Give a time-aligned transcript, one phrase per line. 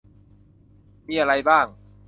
[1.07, 1.65] มีอะไรบ้าง